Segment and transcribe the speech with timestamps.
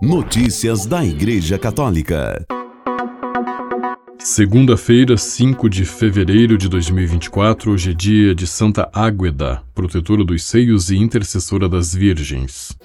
[0.00, 2.46] Notícias da Igreja Católica.
[4.16, 10.90] Segunda-feira, 5 de fevereiro de 2024, hoje é dia de Santa Águeda, protetora dos seios
[10.90, 12.78] e intercessora das virgens.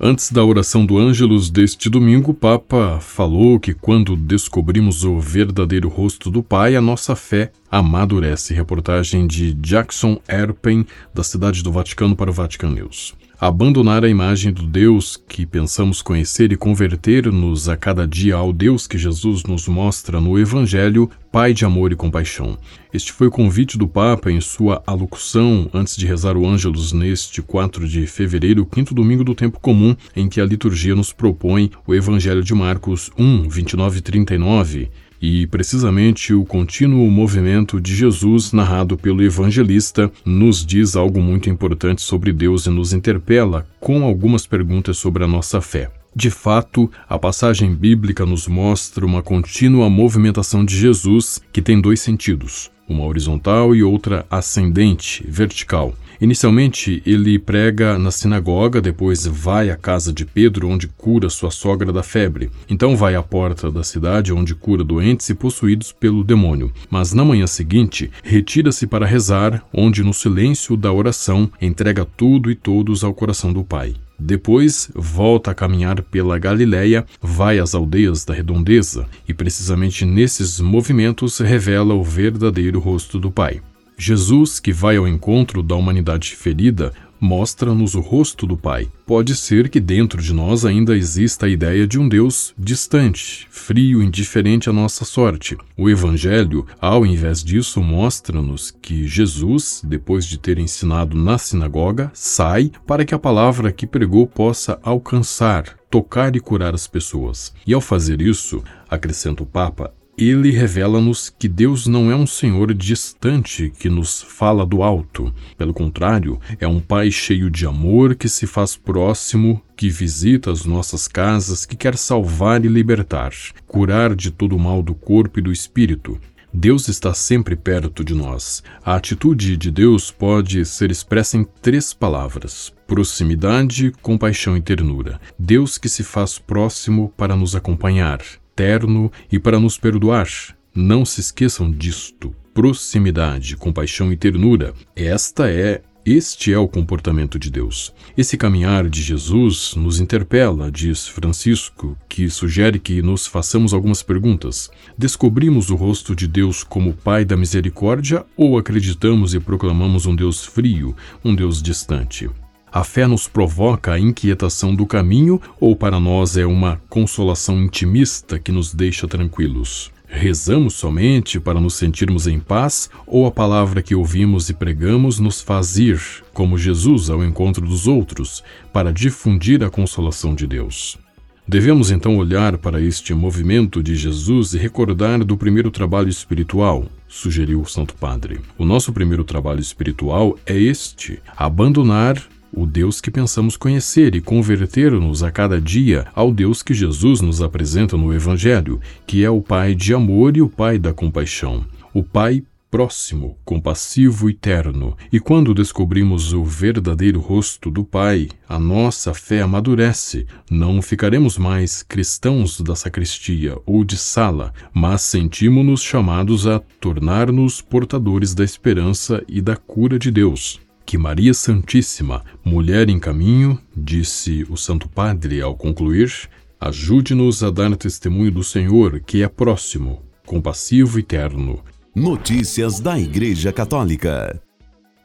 [0.00, 5.90] Antes da oração do Ângelus deste domingo, o Papa falou que quando descobrimos o verdadeiro
[5.90, 8.54] rosto do Pai, a nossa fé amadurece.
[8.54, 13.14] Reportagem de Jackson Erpen, da Cidade do Vaticano para o Vatican News.
[13.44, 18.86] Abandonar a imagem do Deus que pensamos conhecer e converter-nos a cada dia ao Deus
[18.86, 22.56] que Jesus nos mostra no Evangelho, Pai de amor e compaixão.
[22.94, 27.42] Este foi o convite do Papa em sua alocução antes de rezar o Ângelus neste
[27.42, 31.92] 4 de fevereiro, quinto domingo do tempo comum, em que a liturgia nos propõe o
[31.92, 34.90] Evangelho de Marcos 1, 29 e 39
[35.22, 42.02] e precisamente o contínuo movimento de Jesus, narrado pelo evangelista, nos diz algo muito importante
[42.02, 45.88] sobre Deus e nos interpela com algumas perguntas sobre a nossa fé.
[46.14, 52.00] De fato, a passagem bíblica nos mostra uma contínua movimentação de Jesus que tem dois
[52.00, 55.94] sentidos, uma horizontal e outra ascendente, vertical.
[56.22, 61.92] Inicialmente, ele prega na sinagoga, depois vai à casa de Pedro, onde cura sua sogra
[61.92, 62.48] da febre.
[62.70, 66.72] Então vai à porta da cidade, onde cura doentes e possuídos pelo demônio.
[66.88, 72.54] Mas na manhã seguinte, retira-se para rezar, onde no silêncio da oração entrega tudo e
[72.54, 73.92] todos ao coração do Pai.
[74.16, 81.38] Depois volta a caminhar pela Galiléia, vai às aldeias da redondeza e precisamente nesses movimentos
[81.38, 83.60] revela o verdadeiro rosto do Pai.
[84.04, 88.88] Jesus, que vai ao encontro da humanidade ferida, mostra-nos o rosto do Pai.
[89.06, 94.02] Pode ser que dentro de nós ainda exista a ideia de um Deus distante, frio,
[94.02, 95.56] indiferente à nossa sorte.
[95.76, 102.72] O Evangelho, ao invés disso, mostra-nos que Jesus, depois de ter ensinado na sinagoga, sai
[102.84, 107.54] para que a palavra que pregou possa alcançar, tocar e curar as pessoas.
[107.64, 112.74] E ao fazer isso, acrescenta o Papa, ele revela-nos que Deus não é um Senhor
[112.74, 115.32] distante que nos fala do alto.
[115.56, 120.64] Pelo contrário, é um Pai cheio de amor que se faz próximo, que visita as
[120.64, 123.32] nossas casas, que quer salvar e libertar,
[123.66, 126.20] curar de todo o mal do corpo e do espírito.
[126.54, 128.62] Deus está sempre perto de nós.
[128.84, 135.18] A atitude de Deus pode ser expressa em três palavras: proximidade, compaixão e ternura.
[135.38, 138.20] Deus que se faz próximo para nos acompanhar
[138.54, 140.28] terno e para nos perdoar.
[140.74, 142.34] Não se esqueçam disto.
[142.54, 144.74] Proximidade, compaixão e ternura.
[144.94, 147.94] Esta é este é o comportamento de Deus.
[148.18, 154.68] Esse caminhar de Jesus nos interpela, diz Francisco, que sugere que nos façamos algumas perguntas.
[154.98, 160.44] Descobrimos o rosto de Deus como Pai da misericórdia ou acreditamos e proclamamos um Deus
[160.44, 162.28] frio, um Deus distante?
[162.74, 168.38] A fé nos provoca a inquietação do caminho ou para nós é uma consolação intimista
[168.38, 169.92] que nos deixa tranquilos?
[170.08, 175.42] Rezamos somente para nos sentirmos em paz ou a palavra que ouvimos e pregamos nos
[175.42, 176.00] faz ir,
[176.32, 180.98] como Jesus, ao encontro dos outros, para difundir a consolação de Deus?
[181.46, 187.60] Devemos então olhar para este movimento de Jesus e recordar do primeiro trabalho espiritual, sugeriu
[187.60, 188.40] o Santo Padre.
[188.56, 192.16] O nosso primeiro trabalho espiritual é este: abandonar
[192.52, 197.40] o Deus que pensamos conhecer e converter-nos a cada dia ao Deus que Jesus nos
[197.40, 201.64] apresenta no Evangelho, que é o Pai de amor e o Pai da compaixão,
[201.94, 202.42] o Pai
[202.72, 204.96] próximo, compassivo e terno.
[205.12, 210.26] E quando descobrimos o verdadeiro rosto do Pai, a nossa fé amadurece.
[210.50, 218.34] Não ficaremos mais cristãos da sacristia ou de sala, mas sentimos-nos chamados a tornar-nos portadores
[218.34, 224.56] da esperança e da cura de Deus que Maria Santíssima, mulher em caminho, disse o
[224.56, 226.12] Santo Padre ao concluir,
[226.60, 231.62] ajude-nos a dar testemunho do Senhor, que é próximo, compassivo e terno.
[231.94, 234.40] Notícias da Igreja Católica.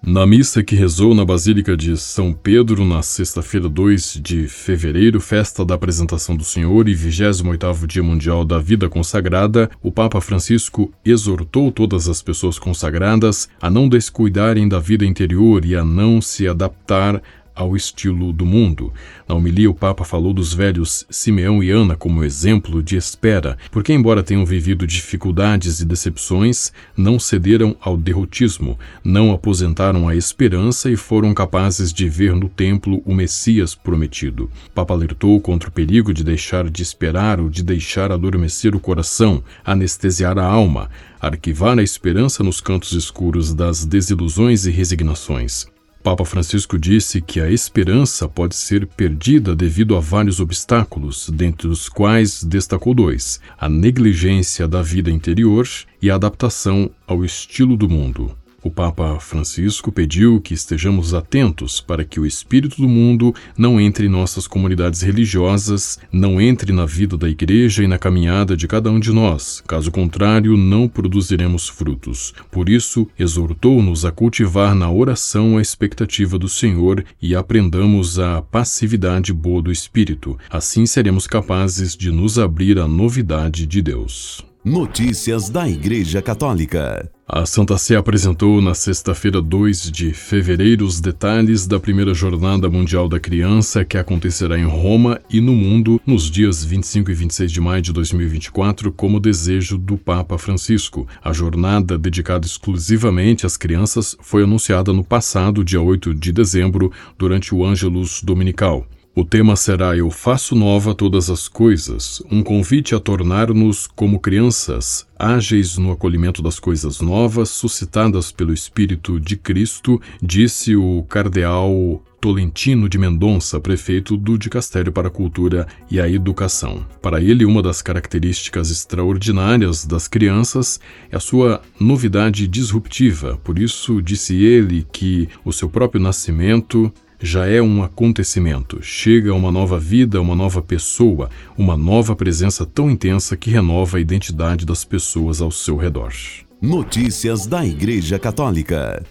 [0.01, 5.65] Na missa que rezou na Basílica de São Pedro na sexta-feira 2 de fevereiro, festa
[5.65, 11.71] da apresentação do Senhor e 28º Dia Mundial da Vida Consagrada, o Papa Francisco exortou
[11.71, 17.21] todas as pessoas consagradas a não descuidarem da vida interior e a não se adaptar
[17.57, 18.93] ao estilo do mundo.
[19.27, 23.91] Na homilia, o Papa falou dos velhos Simeão e Ana como exemplo de espera, porque,
[23.91, 30.95] embora tenham vivido dificuldades e decepções, não cederam ao derrotismo, não aposentaram a esperança e
[30.95, 34.49] foram capazes de ver no templo o Messias prometido.
[34.67, 38.79] O Papa alertou contra o perigo de deixar de esperar ou de deixar adormecer o
[38.79, 40.89] coração, anestesiar a alma,
[41.19, 45.76] arquivar a esperança nos cantos escuros das desilusões e resignações.
[46.07, 51.89] Papa Francisco disse que a esperança pode ser perdida devido a vários obstáculos, dentre os
[51.89, 55.67] quais destacou dois: a negligência da vida interior
[56.01, 58.33] e a adaptação ao estilo do mundo.
[58.67, 64.07] O Papa Francisco pediu que estejamos atentos para que o espírito do mundo não entre
[64.07, 68.91] em nossas comunidades religiosas, não entre na vida da igreja e na caminhada de cada
[68.91, 69.63] um de nós.
[69.65, 72.33] Caso contrário, não produziremos frutos.
[72.51, 79.31] Por isso, exortou-nos a cultivar na oração a expectativa do Senhor e aprendamos a passividade
[79.31, 80.37] boa do espírito.
[80.49, 84.46] Assim seremos capazes de nos abrir à novidade de Deus.
[84.67, 87.09] Notícias da Igreja Católica.
[87.25, 93.07] A Santa Sé apresentou na sexta-feira, 2 de fevereiro, os detalhes da primeira Jornada Mundial
[93.07, 97.61] da Criança que acontecerá em Roma e no mundo nos dias 25 e 26 de
[97.61, 101.07] maio de 2024, como desejo do Papa Francisco.
[101.23, 107.55] A jornada, dedicada exclusivamente às crianças, foi anunciada no passado, dia 8 de dezembro, durante
[107.55, 108.85] o Ângelus Dominical.
[109.17, 115.07] O tema será Eu faço nova todas as coisas, um convite a tornar-nos como crianças,
[115.17, 122.87] ágeis no acolhimento das coisas novas suscitadas pelo Espírito de Cristo, disse o cardeal Tolentino
[122.87, 126.85] de Mendonça, prefeito do Dicastério para a Cultura e a Educação.
[127.01, 130.79] Para ele, uma das características extraordinárias das crianças
[131.09, 133.35] é a sua novidade disruptiva.
[133.43, 138.79] Por isso, disse ele que o seu próprio nascimento já é um acontecimento.
[138.81, 144.01] Chega uma nova vida, uma nova pessoa, uma nova presença tão intensa que renova a
[144.01, 146.13] identidade das pessoas ao seu redor.
[146.61, 149.03] Notícias da Igreja Católica.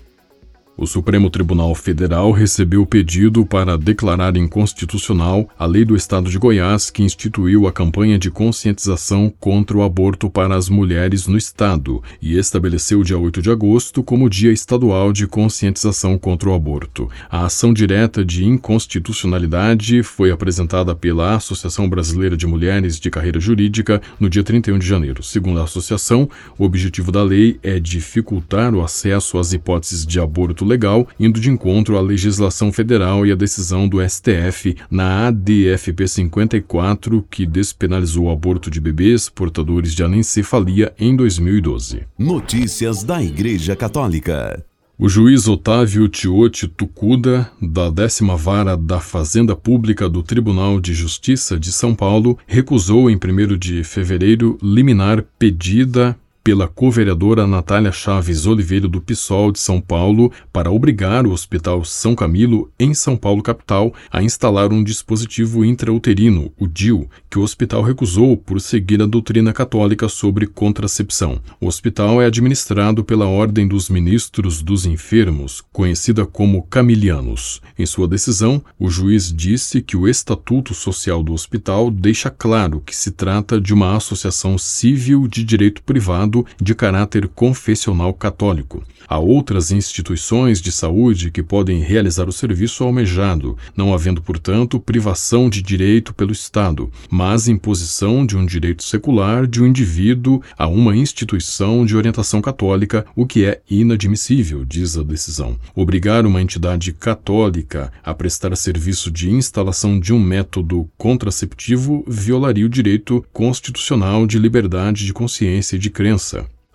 [0.79, 6.39] O Supremo Tribunal Federal recebeu o pedido para declarar inconstitucional a lei do Estado de
[6.39, 12.03] Goiás que instituiu a campanha de conscientização contra o aborto para as mulheres no Estado
[12.21, 17.09] e estabeleceu o dia 8 de agosto como Dia Estadual de Conscientização contra o Aborto.
[17.31, 24.03] A ação direta de inconstitucionalidade foi apresentada pela Associação Brasileira de Mulheres de Carreira Jurídica
[24.21, 25.23] no dia 31 de janeiro.
[25.23, 26.29] Segundo a associação,
[26.59, 31.51] o objetivo da lei é dificultar o acesso às hipóteses de aborto legal, indo de
[31.51, 38.31] encontro à legislação federal e à decisão do STF na ADFP 54, que despenalizou o
[38.31, 42.03] aborto de bebês portadores de anencefalia em 2012.
[42.19, 44.65] Notícias da Igreja Católica.
[44.99, 51.61] O juiz Otávio Tiote Tucuda, da décima vara da Fazenda Pública do Tribunal de Justiça
[51.61, 56.17] de São Paulo, recusou em 1 de fevereiro liminar pedida
[56.47, 62.15] pela co-vereadora Natália Chaves Oliveira do PSOL de São Paulo para obrigar o Hospital São
[62.15, 67.83] Camilo, em São Paulo capital, a instalar um dispositivo intrauterino, o DIU, que o hospital
[67.83, 71.41] recusou por seguir a doutrina católica sobre contracepção.
[71.61, 77.61] O hospital é administrado pela Ordem dos Ministros dos Enfermos, conhecida como Camilianos.
[77.77, 82.95] Em sua decisão, o juiz disse que o Estatuto Social do hospital deixa claro que
[82.95, 88.83] se trata de uma associação civil de direito privado de caráter confessional católico.
[89.09, 95.49] Há outras instituições de saúde que podem realizar o serviço almejado, não havendo, portanto, privação
[95.49, 100.97] de direito pelo Estado, mas imposição de um direito secular de um indivíduo a uma
[100.97, 105.57] instituição de orientação católica, o que é inadmissível, diz a decisão.
[105.75, 112.69] Obrigar uma entidade católica a prestar serviço de instalação de um método contraceptivo violaria o
[112.69, 116.26] direito constitucional de liberdade de consciência e de crença.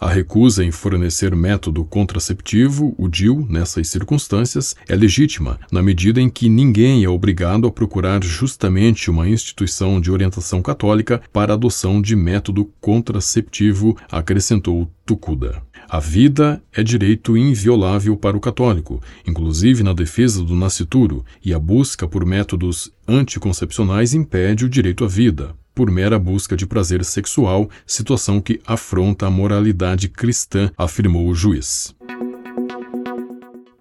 [0.02, 6.28] A recusa em fornecer método contraceptivo, o DIU, nessas circunstâncias, é legítima, na medida em
[6.28, 12.16] que ninguém é obrigado a procurar justamente uma instituição de orientação católica para adoção de
[12.16, 15.62] método contraceptivo, acrescentou Tucuda.
[15.88, 21.60] A vida é direito inviolável para o católico, inclusive na defesa do nascituro, e a
[21.60, 27.68] busca por métodos anticoncepcionais impede o direito à vida por mera busca de prazer sexual,
[27.88, 31.96] situação que afronta a moralidade cristã, afirmou o juiz.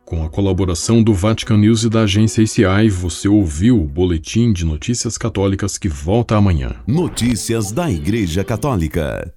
[0.03, 4.65] Com a colaboração do Vatican News e da agência ICI, você ouviu o Boletim de
[4.65, 6.75] Notícias Católicas que volta amanhã.
[6.87, 9.31] Notícias da Igreja Católica.